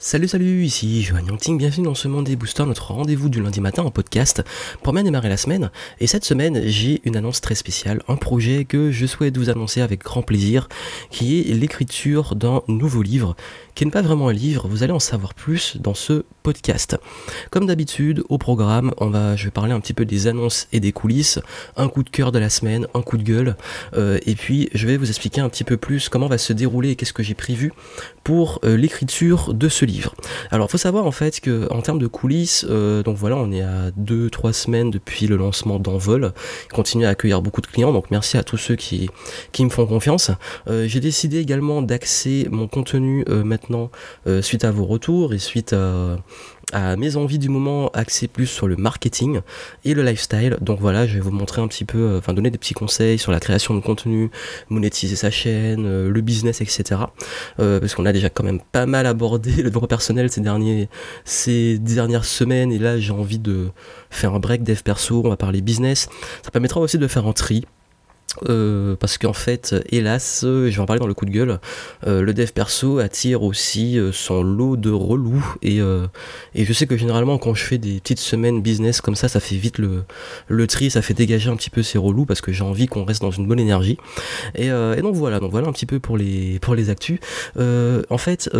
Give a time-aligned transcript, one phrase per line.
[0.00, 3.60] Salut salut, ici Johan Yangting, bienvenue dans ce monde des boosters, notre rendez-vous du lundi
[3.60, 4.44] matin en podcast
[4.84, 5.72] pour bien démarrer la semaine.
[5.98, 9.80] Et cette semaine, j'ai une annonce très spéciale, un projet que je souhaite vous annoncer
[9.80, 10.68] avec grand plaisir,
[11.10, 13.34] qui est l'écriture d'un nouveau livre,
[13.74, 16.96] qui n'est pas vraiment un livre, vous allez en savoir plus dans ce podcast.
[17.50, 20.78] Comme d'habitude, au programme, on va, je vais parler un petit peu des annonces et
[20.78, 21.40] des coulisses,
[21.76, 23.56] un coup de cœur de la semaine, un coup de gueule,
[23.94, 26.90] euh, et puis je vais vous expliquer un petit peu plus comment va se dérouler
[26.90, 27.72] et qu'est-ce que j'ai prévu
[28.22, 29.87] pour euh, l'écriture de ce livre.
[30.50, 33.62] Alors, faut savoir en fait que en termes de coulisses, euh, donc voilà, on est
[33.62, 36.32] à 2-3 semaines depuis le lancement d'Envol.
[36.72, 39.08] Continue à accueillir beaucoup de clients, donc merci à tous ceux qui,
[39.52, 40.30] qui me font confiance.
[40.68, 43.90] Euh, j'ai décidé également d'axer mon contenu euh, maintenant
[44.42, 46.18] suite à vos retours et suite à
[46.72, 49.40] à mes envies du moment axées plus sur le marketing
[49.84, 50.56] et le lifestyle.
[50.60, 53.18] Donc voilà, je vais vous montrer un petit peu, euh, enfin donner des petits conseils
[53.18, 54.30] sur la création de contenu,
[54.68, 57.00] monétiser sa chaîne, euh, le business, etc.
[57.60, 60.88] Euh, parce qu'on a déjà quand même pas mal abordé le droit personnel ces derniers,
[61.24, 63.68] ces dernières semaines et là j'ai envie de
[64.10, 66.08] faire un break dev perso, on va parler business.
[66.42, 67.64] Ça permettra aussi de faire un tri
[68.48, 71.60] euh, parce qu'en fait, hélas, je vais en parler dans le coup de gueule,
[72.06, 75.78] euh, le dev perso attire aussi euh, son lot de relous et,
[76.54, 79.40] et je sais que généralement quand je fais des petites semaines business comme ça, ça
[79.40, 80.04] fait vite le,
[80.48, 83.04] le tri, ça fait dégager un petit peu ces relous parce que j'ai envie qu'on
[83.04, 83.98] reste dans une bonne énergie.
[84.54, 87.18] Et, et, donc voilà, donc voilà un petit peu pour les, pour les actus.
[87.56, 88.50] en fait,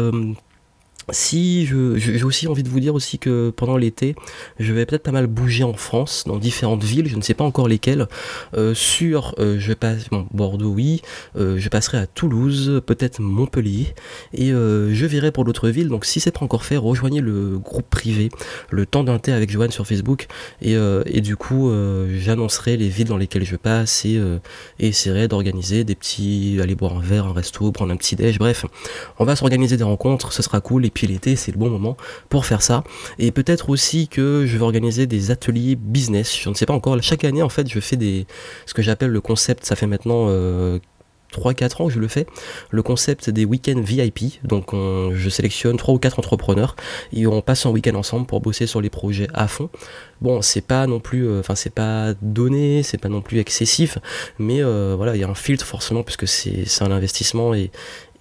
[1.11, 4.15] si je, j'ai aussi envie de vous dire aussi que pendant l'été,
[4.59, 7.45] je vais peut-être pas mal bouger en France, dans différentes villes, je ne sais pas
[7.45, 8.07] encore lesquelles.
[8.55, 11.03] Euh, sur, euh, je passe, bon, Bordeaux, oui,
[11.37, 13.95] euh, je passerai à Toulouse, peut-être Montpellier,
[14.35, 15.89] et je verrai pour d'autres villes.
[15.89, 18.29] Donc si c'est pas encore fait, rejoignez le groupe privé,
[18.71, 20.27] le temps d'un thé avec Joanne sur Facebook,
[20.63, 20.75] et,
[21.07, 21.71] et du coup,
[22.17, 24.21] j'annoncerai les villes dans lesquelles je passe et,
[24.79, 28.39] et essaierai d'organiser des petits, aller boire un verre, un resto, prendre un petit déj,
[28.39, 28.67] bref,
[29.19, 30.85] on va s'organiser des rencontres, ce sera cool.
[31.07, 31.97] L'été, c'est le bon moment
[32.29, 32.85] pour faire ça.
[33.19, 36.37] Et peut-être aussi que je vais organiser des ateliers business.
[36.39, 37.01] Je ne sais pas encore.
[37.03, 38.27] Chaque année, en fait, je fais des
[38.67, 39.65] ce que j'appelle le concept.
[39.65, 40.79] Ça fait maintenant euh,
[41.33, 42.27] 3-4 ans que je le fais,
[42.71, 44.43] le concept des week-ends VIP.
[44.45, 46.77] Donc je sélectionne 3 ou 4 entrepreneurs
[47.13, 49.69] et on passe un week-end ensemble pour bosser sur les projets à fond.
[50.21, 53.99] Bon, c'est pas non plus, euh, enfin c'est pas donné, c'est pas non plus excessif,
[54.39, 57.71] mais euh, voilà, il y a un filtre forcément puisque c'est un investissement et,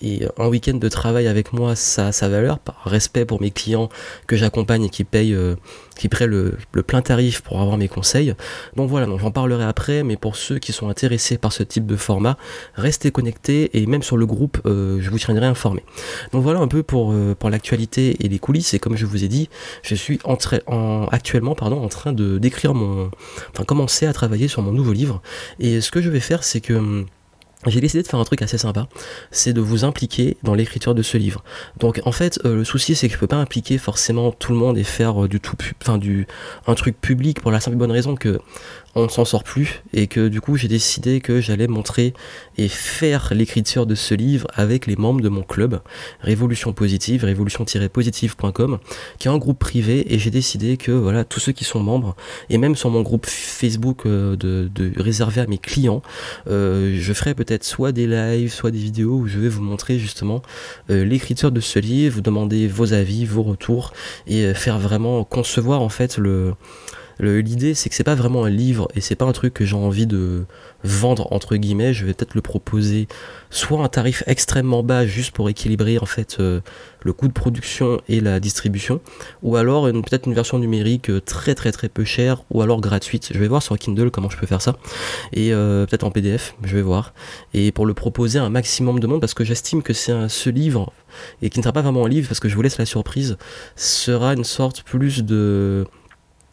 [0.02, 3.52] et un week-end de travail avec moi, ça a sa valeur, par respect pour mes
[3.52, 3.90] clients
[4.28, 5.56] que j'accompagne et qui payent, euh,
[5.98, 8.34] qui prennent le, plein tarif pour avoir mes conseils.
[8.76, 11.86] Donc voilà, donc j'en parlerai après, mais pour ceux qui sont intéressés par ce type
[11.86, 12.38] de format,
[12.76, 15.84] restez connectés et même sur le groupe, euh, je vous tiendrai informé.
[16.32, 18.74] Donc voilà un peu pour, euh, pour l'actualité et les coulisses.
[18.74, 19.50] Et comme je vous ai dit,
[19.82, 20.38] je suis en,
[20.68, 23.10] en actuellement pardon, en train de d'écrire mon,
[23.52, 25.22] enfin commencer à travailler sur mon nouveau livre.
[25.60, 27.06] Et ce que je vais faire, c'est que hum,
[27.70, 28.88] j'ai décidé de faire un truc assez sympa,
[29.32, 31.44] c'est de vous impliquer dans l'écriture de ce livre.
[31.80, 34.58] Donc en fait, euh, le souci c'est que je peux pas impliquer forcément tout le
[34.58, 36.28] monde et faire euh, du tout, enfin du
[36.68, 38.40] un truc public pour la simple et bonne raison que
[38.98, 42.14] on ne s'en sort plus et que du coup j'ai décidé que j'allais montrer
[42.58, 45.82] et faire l'écriture de ce livre avec les membres de mon club
[46.20, 48.80] Révolution Positive, révolution-positive.com
[49.20, 52.16] qui est un groupe privé et j'ai décidé que voilà tous ceux qui sont membres
[52.50, 56.02] et même sur mon groupe Facebook euh, de, réservé à mes clients,
[56.50, 60.00] euh, je ferai peut-être soit des lives, soit des vidéos où je vais vous montrer
[60.00, 60.42] justement
[60.90, 63.94] euh, l'écriture de ce livre, vous demander vos avis, vos retours
[64.26, 66.54] et faire vraiment concevoir en fait le
[67.20, 69.76] L'idée, c'est que c'est pas vraiment un livre et c'est pas un truc que j'ai
[69.76, 70.46] envie de
[70.84, 71.94] vendre entre guillemets.
[71.94, 73.08] Je vais peut-être le proposer
[73.50, 76.62] soit un tarif extrêmement bas juste pour équilibrer en fait euh,
[77.02, 79.02] le coût de production et la distribution,
[79.42, 83.32] ou alors peut-être une version numérique euh, très très très peu chère ou alors gratuite.
[83.34, 84.76] Je vais voir sur Kindle comment je peux faire ça
[85.34, 86.56] et euh, peut-être en PDF.
[86.64, 87.14] Je vais voir
[87.54, 90.50] et pour le proposer à un maximum de monde parce que j'estime que c'est ce
[90.50, 90.94] livre
[91.42, 93.38] et qui ne sera pas vraiment un livre parce que je vous laisse la surprise
[93.76, 95.86] sera une sorte plus de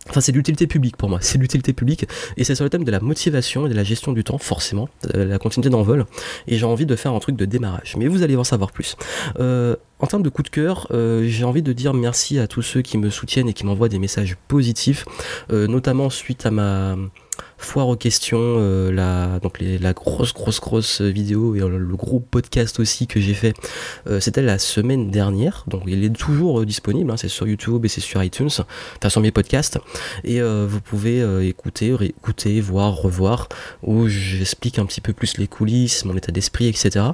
[0.09, 2.06] Enfin, c'est l'utilité publique pour moi, c'est l'utilité publique,
[2.37, 4.88] et c'est sur le thème de la motivation et de la gestion du temps, forcément,
[5.15, 6.06] euh, la continuité d'envol,
[6.47, 8.97] et j'ai envie de faire un truc de démarrage, mais vous allez en savoir plus.
[9.38, 12.62] Euh, en termes de coup de cœur, euh, j'ai envie de dire merci à tous
[12.62, 15.06] ceux qui me soutiennent et qui m'envoient des messages positifs,
[15.51, 16.97] notamment suite à ma
[17.65, 22.78] foire aux questions, euh, la, donc la grosse, grosse, grosse vidéo et le gros podcast
[22.78, 23.55] aussi que j'ai fait,
[24.07, 25.65] euh, c'était la semaine dernière.
[25.66, 29.09] Donc il est toujours euh, disponible, hein, c'est sur YouTube et c'est sur iTunes, enfin
[29.09, 29.78] sur mes podcasts.
[30.22, 33.49] Et vous pouvez écouter, réécouter, voir, revoir,
[33.83, 37.07] où j'explique un petit peu plus les coulisses, mon état d'esprit, etc.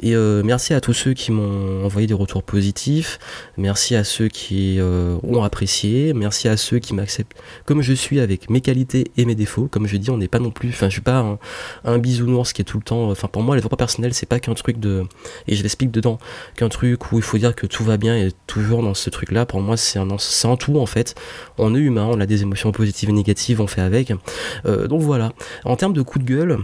[0.00, 0.14] Et
[0.44, 3.18] merci à tous ceux qui m'ont envoyé des retours positifs,
[3.56, 8.50] merci à ceux qui ont apprécié, merci à ceux qui m'acceptent comme je suis avec
[8.50, 10.92] mes qualités et mes défauts, comme je dis, on n'est pas non plus, enfin, je
[10.92, 11.38] suis pas
[11.84, 14.40] un, bisounours qui est tout le temps, enfin, pour moi, les pas personnel, c'est pas
[14.40, 15.04] qu'un truc de,
[15.48, 16.18] et je l'explique dedans,
[16.56, 19.46] qu'un truc où il faut dire que tout va bien et toujours dans ce truc-là.
[19.46, 21.14] Pour moi, c'est un, c'est un tout en fait.
[21.58, 24.12] On est humain, on a des émotions positives et négatives, on fait avec.
[24.66, 25.32] Euh, donc voilà.
[25.64, 26.58] En termes de coup de gueule,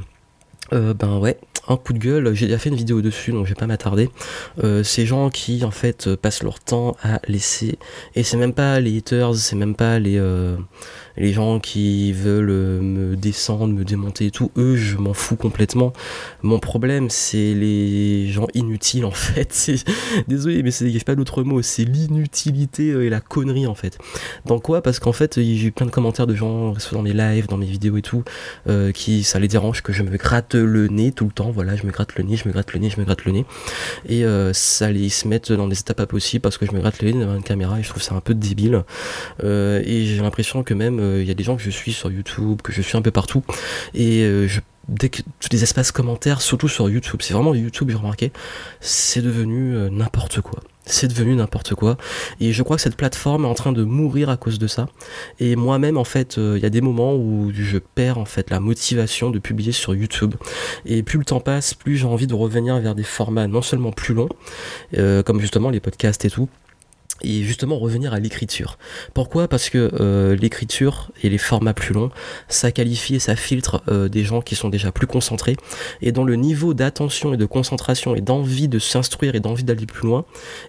[0.72, 3.50] euh, ben ouais, un coup de gueule, j'ai déjà fait une vidéo dessus donc je
[3.50, 4.10] vais pas m'attarder.
[4.62, 7.78] Euh, ces gens qui en fait passent leur temps à laisser,
[8.14, 10.18] et c'est même pas les haters, c'est même pas les,
[11.18, 15.36] les gens qui veulent euh, me descendre, me démonter et tout, eux, je m'en fous
[15.36, 15.92] complètement.
[16.42, 19.70] Mon problème, c'est les gens inutiles, en fait.
[20.28, 21.60] Désolé, mais c'est pas d'autre mot.
[21.62, 23.98] C'est l'inutilité euh, et la connerie, en fait.
[24.46, 24.80] Dans quoi?
[24.80, 27.66] Parce qu'en fait, j'ai eu plein de commentaires de gens, dans mes lives, dans mes
[27.66, 28.22] vidéos et tout,
[28.68, 31.50] euh, qui ça les dérange que je me gratte le nez tout le temps.
[31.50, 33.32] Voilà, je me gratte le nez, je me gratte le nez, je me gratte le
[33.32, 33.44] nez.
[34.08, 37.02] Et ça les se mettre dans des états pas possibles parce que je me gratte
[37.02, 38.84] le nez devant une caméra et je trouve ça un peu débile.
[39.42, 42.62] et j'ai l'impression que même il y a des gens que je suis sur YouTube,
[42.62, 43.44] que je suis un peu partout,
[43.94, 44.48] et euh,
[44.88, 48.32] dès que tous les espaces commentaires, surtout sur YouTube, c'est vraiment YouTube, j'ai remarqué,
[48.80, 50.60] c'est devenu euh, n'importe quoi.
[50.90, 51.98] C'est devenu n'importe quoi.
[52.40, 54.88] Et je crois que cette plateforme est en train de mourir à cause de ça.
[55.38, 58.48] Et moi-même, en fait, euh, il y a des moments où je perds en fait
[58.48, 60.34] la motivation de publier sur YouTube.
[60.86, 63.92] Et plus le temps passe, plus j'ai envie de revenir vers des formats non seulement
[63.92, 64.30] plus longs,
[65.26, 66.48] comme justement les podcasts et tout,
[67.22, 68.78] et justement revenir à l'écriture.
[69.14, 69.48] Pourquoi?
[69.48, 72.10] Parce que euh, l'écriture et les formats plus longs,
[72.48, 75.56] ça qualifie et ça filtre euh, des gens qui sont déjà plus concentrés
[76.00, 79.86] et dont le niveau d'attention et de concentration et d'envie de s'instruire et d'envie d'aller
[79.86, 80.24] plus loin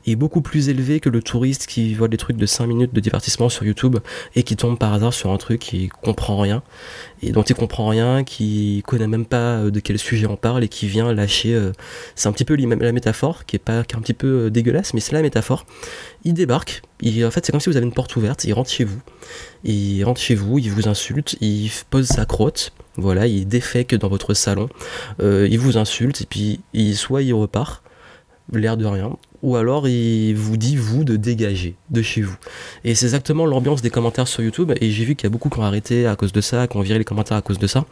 [0.06, 3.00] est beaucoup plus élevé que le touriste qui voit des trucs de 5 minutes de
[3.00, 3.98] divertissement sur YouTube
[4.36, 6.64] et qui tombe par hasard sur un truc qui comprend rien
[7.22, 10.64] et dont il comprend rien, qui connaît même pas euh, de quel sujet on parle
[10.64, 11.60] et qui vient lâcher.
[12.16, 14.94] c'est un petit peu la métaphore qui est pas qui est un petit peu dégueulasse,
[14.94, 15.66] mais c'est la métaphore.
[16.24, 18.84] Il débarque, en fait c'est comme si vous avez une porte ouverte, il rentre chez
[18.84, 19.02] vous,
[19.64, 24.10] il rentre chez vous, il vous insulte, il pose sa crotte, voilà, il défèque dans
[24.10, 24.68] votre salon,
[25.22, 27.84] euh, il vous insulte et puis il, soit il repart,
[28.52, 32.36] l'air de rien, ou alors il vous dit vous de dégager de chez vous.
[32.84, 35.50] Et c'est exactement l'ambiance des commentaires sur YouTube, et j'ai vu qu'il y a beaucoup
[35.50, 37.68] qui ont arrêté à cause de ça, qui ont viré les commentaires à cause de
[37.68, 37.86] ça.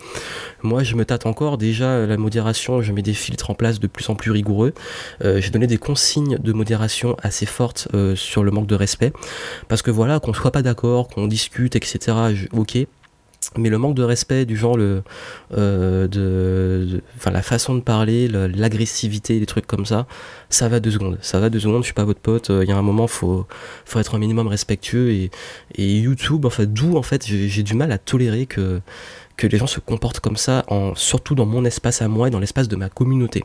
[0.64, 3.88] Moi je me tâte encore, déjà la modération, je mets des filtres en place de
[3.88, 4.74] plus en plus rigoureux.
[5.24, 9.12] Euh, j'ai donné des consignes de modération assez fortes euh, sur le manque de respect,
[9.68, 12.18] parce que voilà, qu'on soit pas d'accord, qu'on discute, etc.
[12.54, 12.78] ok,
[13.56, 15.04] mais le manque de respect du genre le
[15.58, 20.06] euh, de, enfin la façon de parler l'agressivité des trucs comme ça
[20.50, 21.18] ça va deux secondes.
[21.22, 23.08] Ça va deux secondes je suis pas votre pote euh, il y a un moment
[23.08, 23.48] faut
[23.86, 25.32] faut être un minimum respectueux et,
[25.76, 28.82] et YouTube en fait d'où en fait j'ai du mal à tolérer que
[29.38, 32.32] que les gens se comportent comme ça, en, surtout dans mon espace à moi et
[32.32, 33.44] dans l'espace de ma communauté.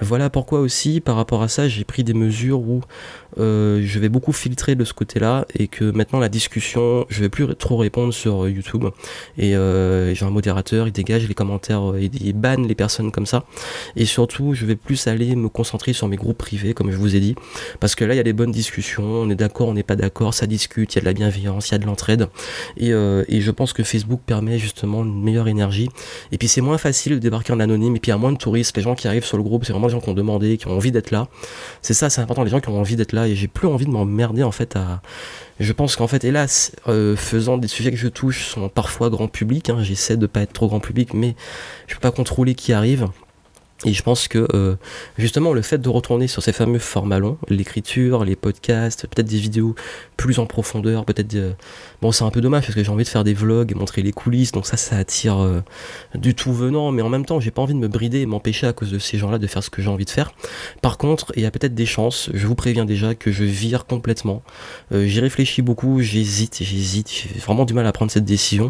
[0.00, 2.80] Voilà pourquoi aussi, par rapport à ça, j'ai pris des mesures où
[3.38, 7.28] euh, je vais beaucoup filtrer de ce côté-là et que maintenant la discussion, je vais
[7.28, 8.86] plus trop répondre sur YouTube.
[9.38, 13.26] Et euh, j'ai un modérateur, il dégage les commentaires, euh, il, banne les personnes comme
[13.26, 13.44] ça.
[13.96, 17.16] Et surtout je vais plus aller me concentrer sur mes groupes privés comme je vous
[17.16, 17.34] ai dit.
[17.80, 19.96] Parce que là il y a des bonnes discussions, on est d'accord, on n'est pas
[19.96, 22.28] d'accord, ça discute, il y a de la bienveillance, il y a de l'entraide.
[22.76, 25.88] Et, et je pense que Facebook permet justement une énergie.
[26.30, 28.32] Et puis c'est moins facile de débarquer en anonyme, et puis il y a moins
[28.32, 30.14] de touristes, les gens qui arrivent sur le groupe, c'est vraiment les gens qui ont
[30.14, 31.28] demandé, qui ont envie d'être là.
[31.80, 33.86] C'est ça, c'est important, les gens qui ont envie d'être là, et j'ai plus envie
[33.86, 35.02] de m'emmerder en fait à...
[35.60, 39.28] Je pense qu'en fait, hélas, euh, faisant des sujets que je touche sont parfois grand
[39.28, 41.36] public, hein, j'essaie de pas être trop grand public, mais
[41.86, 43.08] je peux pas contrôler qui arrive.
[43.84, 44.76] Et je pense que euh,
[45.18, 49.38] justement le fait de retourner sur ces fameux formats longs, l'écriture, les podcasts, peut-être des
[49.38, 49.74] vidéos
[50.16, 51.36] plus en profondeur, peut-être
[52.00, 54.02] bon c'est un peu dommage parce que j'ai envie de faire des vlogs et montrer
[54.02, 55.60] les coulisses, donc ça ça attire euh,
[56.14, 58.68] du tout venant, mais en même temps j'ai pas envie de me brider et m'empêcher
[58.68, 60.32] à cause de ces gens-là de faire ce que j'ai envie de faire.
[60.80, 63.86] Par contre, il y a peut-être des chances, je vous préviens déjà que je vire
[63.86, 64.42] complètement.
[64.92, 68.68] Euh, j'y réfléchis beaucoup, j'hésite, j'hésite, j'ai vraiment du mal à prendre cette décision.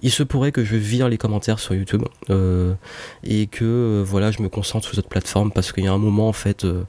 [0.00, 4.43] Il se pourrait que je vire les commentaires sur YouTube et que voilà je me
[4.48, 6.84] concentre sur cette plateforme parce qu'il y a un moment en fait euh,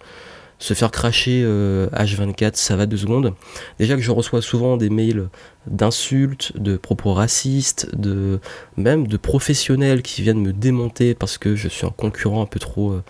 [0.60, 3.34] se faire cracher H24 euh, ça va deux secondes.
[3.80, 5.30] Déjà que je reçois souvent des mails
[5.68, 8.40] d'insultes de propos racistes de
[8.78, 12.60] même de professionnels qui viennent me démonter parce que je suis un concurrent un peu
[12.60, 13.04] trop euh,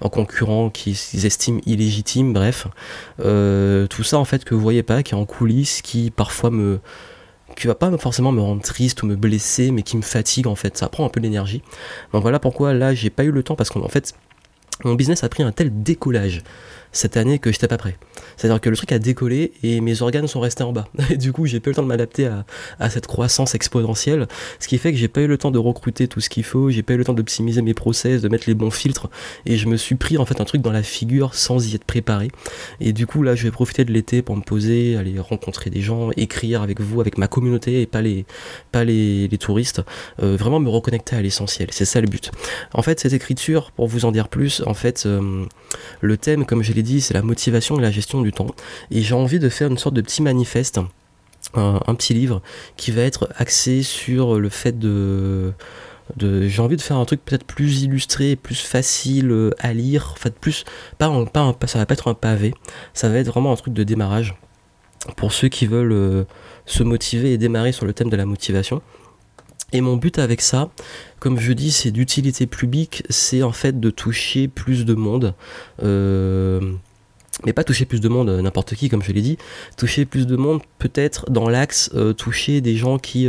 [0.00, 2.66] un concurrent qu'ils estiment illégitime bref.
[3.18, 6.80] Tout ça en fait que vous voyez pas qui est en coulisses qui parfois me
[7.56, 10.54] qui va pas forcément me rendre triste ou me blesser, mais qui me fatigue en
[10.54, 10.76] fait.
[10.76, 11.62] Ça prend un peu d'énergie.
[12.12, 14.14] Donc voilà pourquoi là j'ai pas eu le temps parce qu'en fait
[14.84, 16.42] mon business a pris un tel décollage
[16.92, 17.96] cette année que j'étais pas prêt.
[18.42, 20.88] C'est-à-dire que le truc a décollé et mes organes sont restés en bas.
[21.10, 22.28] Et du coup, j'ai pas eu le temps de m'adapter
[22.80, 24.26] à, cette croissance exponentielle,
[24.58, 26.68] ce qui fait que j'ai pas eu le temps de recruter tout ce qu'il faut,
[26.68, 29.10] j'ai pas eu le temps d'optimiser mes process, de mettre les bons filtres,
[29.46, 31.84] et je me suis pris en fait un truc dans la figure sans y être
[31.84, 32.32] préparé.
[32.80, 35.80] Et du coup, là, je vais profiter de l'été pour me poser, aller rencontrer des
[35.80, 38.26] gens, écrire avec vous, avec ma communauté et pas les,
[38.72, 39.82] pas les, les touristes.
[40.20, 41.68] Euh, vraiment me reconnecter à l'essentiel.
[41.70, 42.32] C'est ça le but.
[42.74, 45.44] En fait, cette écriture, pour vous en dire plus, en fait, euh,
[46.00, 48.31] le thème, comme je l'ai dit, c'est la motivation et la gestion du
[48.90, 50.80] Et j'ai envie de faire une sorte de petit manifeste.
[51.54, 52.40] Un, petit livre
[52.76, 55.52] qui va être axé sur le fait de,
[56.18, 60.34] j'ai envie de faire un truc peut-être plus illustré, plus facile à lire, en fait
[60.34, 60.64] plus
[60.96, 62.54] pas, pas ça va pas être un pavé,
[62.94, 64.34] ça va être vraiment un truc de démarrage
[65.16, 66.24] pour ceux qui veulent euh,
[66.66, 68.82] se motiver et démarrer sur le thème de la motivation.
[69.72, 70.70] Et mon but avec ça,
[71.18, 75.34] comme je dis, c'est d'utilité publique, c'est en fait de toucher plus de monde.
[75.82, 76.74] Euh,
[77.46, 79.38] mais pas toucher plus de monde, euh, n'importe qui, comme je l'ai dit.
[79.76, 83.28] Toucher plus de monde, peut-être dans l'axe, euh, toucher des gens qui,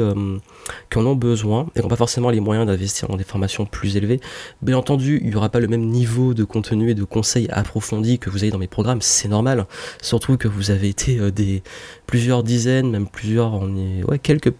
[0.90, 3.66] qui en ont besoin et qui n'ont pas forcément les moyens d'investir dans des formations
[3.66, 4.20] plus élevées.
[4.62, 8.20] Bien entendu, il n'y aura pas le même niveau de contenu et de conseils approfondis
[8.20, 9.66] que vous avez dans mes programmes, c'est normal.
[10.02, 11.64] Surtout que vous avez été des
[12.08, 14.54] plusieurs dizaines, même plusieurs, on est, ouais, quelques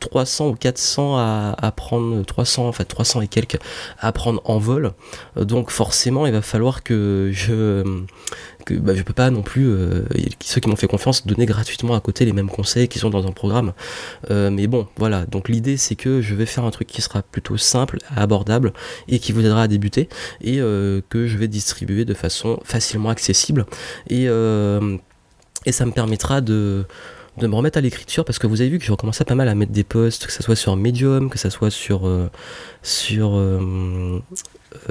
[0.00, 3.58] 300 ou 400 à, prendre 300 enfin 300 et quelques
[3.98, 4.92] à prendre en vol.
[5.36, 7.84] Donc forcément il va falloir que je
[8.64, 10.02] que bah, je peux pas non plus euh,
[10.40, 13.26] ceux qui m'ont fait confiance donner gratuitement à côté les mêmes conseils qui sont dans
[13.26, 13.72] un programme.
[14.30, 15.26] Euh, mais bon voilà.
[15.26, 18.72] Donc l'idée c'est que je vais faire un truc qui sera plutôt simple abordable
[19.08, 20.08] et qui vous aidera à débuter
[20.40, 23.66] et euh, que je vais distribuer de façon facilement accessible.
[24.08, 24.28] Et
[25.66, 26.86] et ça me permettra de
[27.38, 29.48] de me remettre à l'écriture parce que vous avez vu que j'ai recommencé pas mal
[29.48, 32.28] à mettre des posts, que ce soit sur Medium, que ce soit sur, euh,
[32.82, 34.20] sur euh,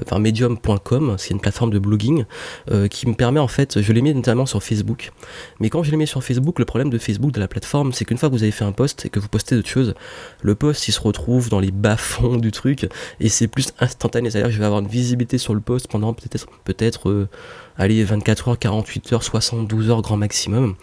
[0.02, 2.26] enfin medium.com, c'est une plateforme de blogging
[2.72, 5.12] euh, qui me permet en fait, je l'ai mis notamment sur Facebook,
[5.60, 8.06] mais quand je l'ai mis sur Facebook, le problème de Facebook, de la plateforme, c'est
[8.06, 9.94] qu'une fois que vous avez fait un post et que vous postez d'autres choses,
[10.42, 12.90] le post il se retrouve dans les bas-fonds du truc
[13.20, 16.14] et c'est plus instantané, c'est-à-dire que je vais avoir une visibilité sur le post pendant
[16.14, 17.28] peut-être peut-être
[17.78, 20.76] allez, 24 heures, 48 heures, 72 heures grand maximum.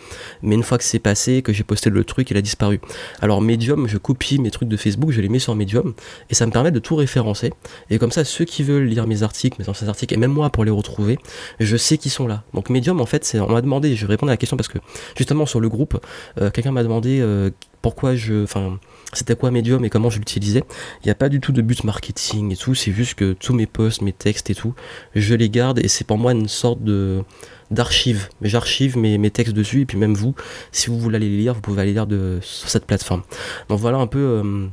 [0.43, 2.81] Mais une fois que c'est passé, que j'ai posté le truc, il a disparu.
[3.21, 5.95] Alors Medium, je copie mes trucs de Facebook, je les mets sur Medium,
[6.31, 7.53] et ça me permet de tout référencer.
[7.91, 10.51] Et comme ça, ceux qui veulent lire mes articles, mes anciens articles, et même moi
[10.51, 11.19] pour les retrouver,
[11.61, 12.45] je sais qu'ils sont là.
[12.55, 14.69] Donc Medium, en fait, c'est, on m'a demandé, je vais répondre à la question parce
[14.69, 14.79] que
[15.17, 15.99] justement sur le groupe,
[16.41, 17.51] euh, quelqu'un m'a demandé euh,
[17.85, 18.79] pourquoi je, enfin,
[19.13, 20.65] c'était quoi Medium et comment je l'utilisais.
[21.03, 23.53] Il n'y a pas du tout de but marketing et tout, c'est juste que tous
[23.53, 24.75] mes posts, mes textes et tout,
[25.15, 27.23] je les garde et c'est pour moi une sorte de
[27.71, 28.31] d'archive.
[28.41, 30.35] J'archive mes, textes dessus et puis même vous,
[30.73, 33.23] si vous voulez aller les lire, vous pouvez aller lire de, sur cette plateforme.
[33.69, 34.67] Donc voilà un peu euh,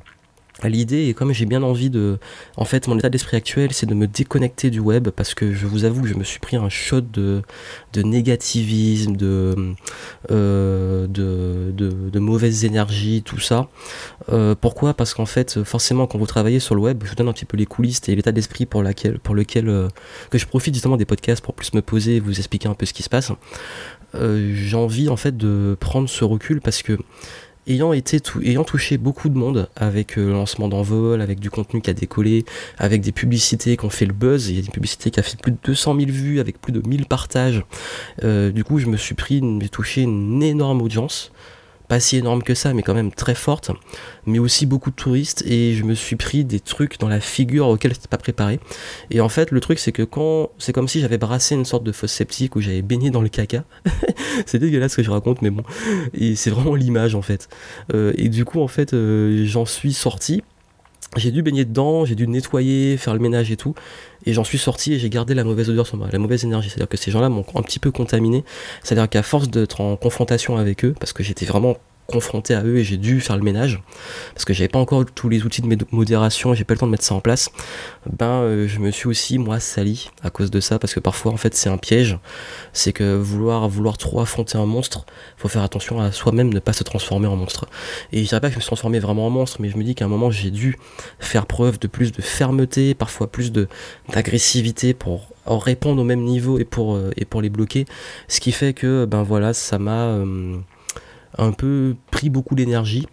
[0.69, 2.17] l'idée et comme j'ai bien envie de
[2.57, 5.65] en fait mon état d'esprit actuel c'est de me déconnecter du web parce que je
[5.65, 7.41] vous avoue que je me suis pris un shot de,
[7.95, 9.55] négativisme de,
[10.31, 13.67] euh, de, de, mauvaises énergies tout ça.
[14.29, 14.93] Euh, pourquoi?
[14.93, 17.45] Parce qu'en fait forcément quand vous travaillez sur le web je vous donne un petit
[17.45, 19.87] peu les coulisses et l'état d'esprit pour lequel euh,
[20.29, 22.85] que je profite justement des podcasts pour plus me poser et vous expliquer un peu
[22.85, 23.31] ce qui se passe.
[24.13, 26.97] J'ai envie en fait de prendre ce recul parce que
[27.67, 31.93] ayant touché beaucoup de monde avec euh, le lancement d'envol, avec du contenu qui a
[31.93, 32.45] décollé,
[32.77, 35.23] avec des publicités qui ont fait le buzz, il y a des publicités qui a
[35.23, 37.63] fait plus de 200 000 vues, avec plus de 1000 partages.
[38.23, 41.31] Euh, du coup, je me suis pris, j'ai touché une énorme audience
[41.91, 43.69] pas si énorme que ça, mais quand même très forte,
[44.25, 47.67] mais aussi beaucoup de touristes, et je me suis pris des trucs dans la figure
[47.67, 48.61] auxquels j'étais pas préparé.
[49.09, 50.51] Et en fait, le truc, c'est que quand.
[50.57, 53.27] C'est comme si j'avais brassé une sorte de fausse sceptique où j'avais baigné dans le
[53.27, 53.65] caca.
[54.45, 55.63] c'est dégueulasse ce que je raconte, mais bon.
[56.13, 57.49] Et c'est vraiment l'image, en fait.
[57.93, 60.43] Euh, et du coup, en fait, euh, j'en suis sorti
[61.17, 63.75] j'ai dû baigner dedans, j'ai dû nettoyer, faire le ménage et tout,
[64.25, 66.69] et j'en suis sorti et j'ai gardé la mauvaise odeur sur moi, la mauvaise énergie.
[66.69, 68.43] C'est-à-dire que ces gens-là m'ont un petit peu contaminé.
[68.83, 71.77] C'est-à-dire qu'à force d'être en confrontation avec eux, parce que j'étais vraiment
[72.07, 73.81] confronté à eux et j'ai dû faire le ménage
[74.33, 76.91] parce que j'avais pas encore tous les outils de modération, j'ai pas le temps de
[76.91, 77.49] mettre ça en place.
[78.09, 81.31] Ben, euh, je me suis aussi moi sali à cause de ça parce que parfois
[81.31, 82.17] en fait c'est un piège.
[82.73, 85.05] C'est que vouloir vouloir trop affronter un monstre,
[85.37, 87.67] faut faire attention à soi-même ne pas se transformer en monstre.
[88.11, 89.83] Et je dirais pas que je me suis transformé vraiment en monstre, mais je me
[89.83, 90.77] dis qu'à un moment j'ai dû
[91.19, 93.67] faire preuve de plus de fermeté, parfois plus de
[94.09, 97.85] d'agressivité pour répondre au même niveau et pour euh, et pour les bloquer.
[98.27, 100.57] Ce qui fait que ben voilà ça m'a euh,
[101.37, 103.07] un peu pris beaucoup d'énergie.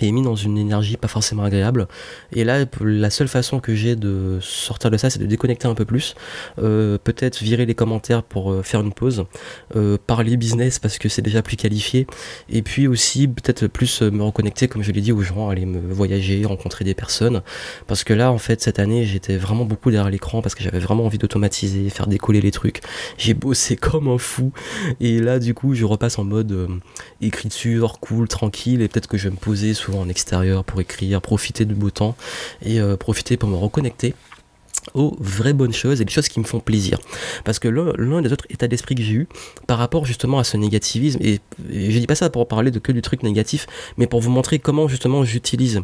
[0.00, 1.86] Et mis dans une énergie pas forcément agréable.
[2.32, 5.74] Et là, la seule façon que j'ai de sortir de ça, c'est de déconnecter un
[5.74, 6.16] peu plus.
[6.58, 9.24] Euh, peut-être virer les commentaires pour euh, faire une pause.
[9.76, 12.08] Euh, parler business parce que c'est déjà plus qualifié.
[12.48, 15.92] Et puis aussi, peut-être plus me reconnecter, comme je l'ai dit, aux gens, aller me
[15.92, 17.42] voyager, rencontrer des personnes.
[17.86, 20.80] Parce que là, en fait, cette année, j'étais vraiment beaucoup derrière l'écran parce que j'avais
[20.80, 22.80] vraiment envie d'automatiser, faire décoller les trucs.
[23.16, 24.52] J'ai bossé comme un fou.
[25.00, 26.68] Et là, du coup, je repasse en mode
[27.20, 28.82] écriture, cool, tranquille.
[28.82, 31.90] Et peut-être que je vais me poser souvent en extérieur pour écrire, profiter du beau
[31.90, 32.16] temps
[32.64, 34.14] et euh, profiter pour me reconnecter
[34.92, 36.98] aux vraies bonnes choses et les choses qui me font plaisir.
[37.44, 39.28] Parce que l'un des autres états d'esprit que j'ai eu
[39.66, 42.92] par rapport justement à ce négativisme, et, je dis pas ça pour parler de que
[42.92, 45.80] du truc négatif, mais pour vous montrer comment justement j'utilise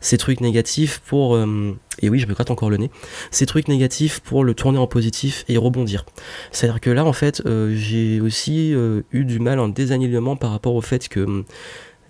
[0.00, 1.36] ces trucs négatifs pour...
[1.36, 2.90] Euh, et oui, je me gratte encore le nez.
[3.30, 6.06] Ces trucs négatifs pour le tourner en positif et rebondir.
[6.50, 8.72] C'est-à-dire que là, en fait, euh, j'ai aussi
[9.12, 11.44] eu du mal en désalignement par rapport au fait que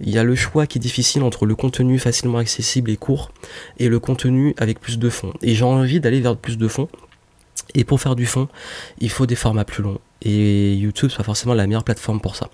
[0.00, 3.30] il y a le choix qui est difficile entre le contenu facilement accessible et court
[3.78, 5.33] et le contenu avec plus de fond.
[5.42, 6.88] Et j'ai envie d'aller vers plus de fond.
[7.75, 8.49] Et pour faire du fond,
[8.99, 10.00] il faut des formats plus longs.
[10.23, 12.50] Et YouTube pas forcément la meilleure plateforme pour ça.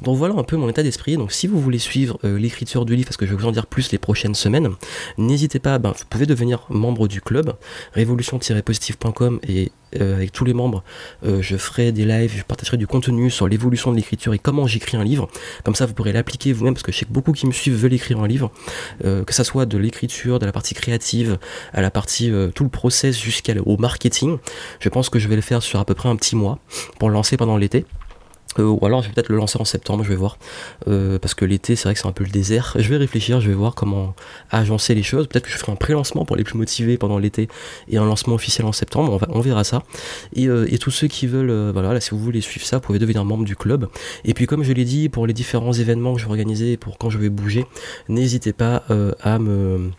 [0.00, 1.16] Donc voilà un peu mon état d'esprit.
[1.16, 3.52] Donc si vous voulez suivre euh, l'écriture du livre, parce que je vais vous en
[3.52, 4.70] dire plus les prochaines semaines,
[5.18, 7.54] n'hésitez pas, ben, vous pouvez devenir membre du club,
[7.92, 10.82] révolution-positive.com et euh, avec tous les membres,
[11.24, 14.66] euh, je ferai des lives, je partagerai du contenu sur l'évolution de l'écriture et comment
[14.66, 15.28] j'écris un livre.
[15.64, 17.76] Comme ça, vous pourrez l'appliquer vous-même, parce que je sais que beaucoup qui me suivent
[17.76, 18.50] veulent écrire un livre,
[19.02, 21.38] que ça soit de l'écriture, de la partie créative,
[21.72, 24.38] à la partie tout le process jusqu'au marketing.
[24.80, 26.58] Je pense que je vais le faire sur à peu près un petit mois
[27.08, 27.84] lancer pendant l'été.
[28.58, 30.38] Euh, ou alors je vais peut-être le lancer en septembre, je vais voir.
[30.88, 32.74] Euh, parce que l'été, c'est vrai que c'est un peu le désert.
[32.78, 34.14] Je vais réfléchir, je vais voir comment
[34.50, 35.26] agencer les choses.
[35.26, 37.48] Peut-être que je ferai un pré-lancement pour les plus motivés pendant l'été
[37.88, 39.12] et un lancement officiel en septembre.
[39.12, 39.82] On, va, on verra ça.
[40.34, 42.98] Et, euh, tous ceux qui veulent, voilà, là, si vous voulez suivre ça, vous pouvez
[42.98, 43.88] devenir membre du club.
[44.24, 46.98] Et puis, comme je l'ai dit, pour les différents événements que je vais organiser, pour
[46.98, 47.64] quand je vais bouger,
[48.08, 48.82] n'hésitez pas
[49.20, 49.92] à me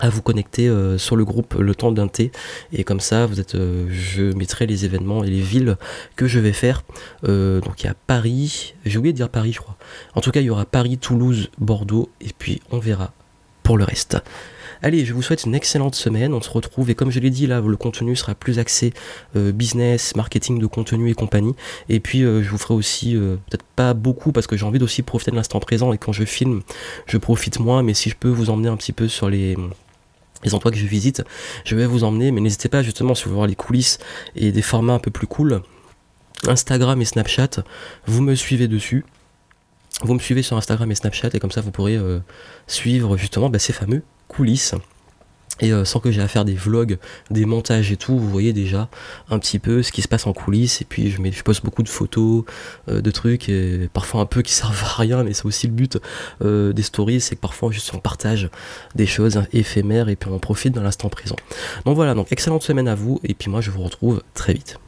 [0.00, 2.30] à vous connecter euh, sur le groupe le temps d'un thé.
[2.72, 5.76] Et comme ça vous êtes euh, je mettrai les événements et les villes
[6.16, 6.84] que je vais faire.
[7.24, 8.74] Euh, donc il y a Paris.
[8.84, 9.76] J'ai oublié de dire Paris je crois.
[10.14, 12.10] En tout cas il y aura Paris Toulouse Bordeaux.
[12.20, 13.12] Et puis on verra
[13.62, 14.18] pour le reste
[14.82, 16.34] Allez, je vous souhaite une excellente semaine.
[16.34, 18.92] On se retrouve et comme je l'ai dit là, le contenu sera plus axé
[19.34, 21.54] business, marketing de contenu et compagnie.
[21.88, 25.30] Et puis je vous ferai aussi peut-être pas beaucoup parce que j'ai envie d'aussi profiter
[25.30, 26.62] de l'instant présent et quand je filme,
[27.06, 27.82] je profite moins.
[27.82, 29.56] Mais si je peux vous emmener un petit peu sur les
[30.44, 31.22] les endroits que je visite,
[31.64, 33.98] je vais vous emmener, mais n'hésitez pas justement si vous voulez voir les coulisses
[34.36, 35.62] et des formats un peu plus cool,
[36.46, 37.62] Instagram et Snapchat,
[38.06, 39.04] vous me suivez dessus.
[40.02, 42.20] Vous me suivez sur Instagram et Snapchat et comme ça vous pourrez euh,
[42.68, 44.74] suivre justement bah, ces fameux coulisses.
[45.60, 46.98] Et euh, sans que j'ai à faire des vlogs,
[47.30, 48.88] des montages et tout, vous voyez déjà
[49.28, 50.80] un petit peu ce qui se passe en coulisses.
[50.82, 52.44] Et puis je, mets, poste beaucoup de photos,
[52.88, 55.72] euh, de trucs, et parfois un peu qui servent à rien, mais c'est aussi le
[55.72, 55.98] but
[56.42, 58.50] euh, des stories, c'est que parfois juste on partage
[58.94, 61.36] des choses éphémères et puis on profite dans l'instant présent.
[61.84, 64.76] Donc voilà, donc excellente semaine à vous, et puis moi je vous retrouve très vite.